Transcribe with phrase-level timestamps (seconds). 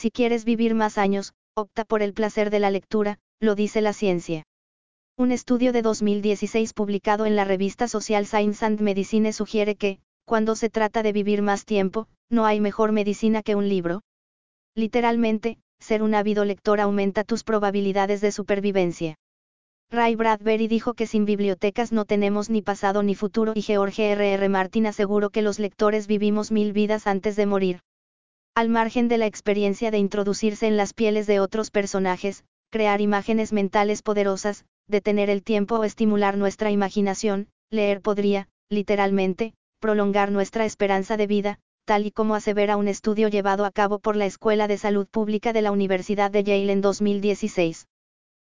[0.00, 3.92] Si quieres vivir más años, opta por el placer de la lectura, lo dice la
[3.92, 4.44] ciencia.
[5.18, 10.56] Un estudio de 2016 publicado en la revista social Science and Medicine sugiere que, cuando
[10.56, 14.00] se trata de vivir más tiempo, no hay mejor medicina que un libro.
[14.74, 19.16] Literalmente, ser un ávido lector aumenta tus probabilidades de supervivencia.
[19.90, 24.32] Ray Bradbury dijo que sin bibliotecas no tenemos ni pasado ni futuro y George R.
[24.32, 24.48] R.
[24.48, 27.80] Martin aseguró que los lectores vivimos mil vidas antes de morir.
[28.54, 33.52] Al margen de la experiencia de introducirse en las pieles de otros personajes, crear imágenes
[33.52, 41.16] mentales poderosas, detener el tiempo o estimular nuestra imaginación, leer podría, literalmente, prolongar nuestra esperanza
[41.16, 44.78] de vida, tal y como asevera un estudio llevado a cabo por la Escuela de
[44.78, 47.86] Salud Pública de la Universidad de Yale en 2016.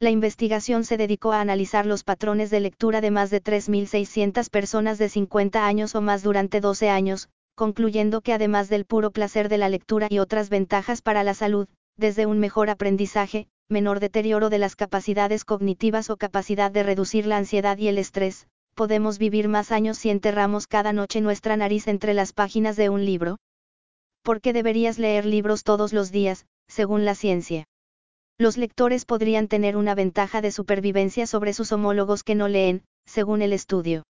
[0.00, 4.98] La investigación se dedicó a analizar los patrones de lectura de más de 3.600 personas
[4.98, 7.28] de 50 años o más durante 12 años,
[7.60, 11.68] concluyendo que además del puro placer de la lectura y otras ventajas para la salud,
[11.98, 17.36] desde un mejor aprendizaje, menor deterioro de las capacidades cognitivas o capacidad de reducir la
[17.36, 22.14] ansiedad y el estrés, podemos vivir más años si enterramos cada noche nuestra nariz entre
[22.14, 23.36] las páginas de un libro.
[24.22, 27.66] ¿Por qué deberías leer libros todos los días, según la ciencia?
[28.38, 33.42] Los lectores podrían tener una ventaja de supervivencia sobre sus homólogos que no leen, según
[33.42, 34.04] el estudio.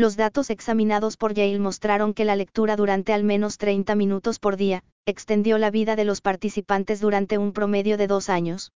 [0.00, 4.56] Los datos examinados por Yale mostraron que la lectura durante al menos 30 minutos por
[4.56, 8.72] día, extendió la vida de los participantes durante un promedio de dos años.